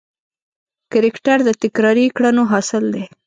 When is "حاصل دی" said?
2.51-3.03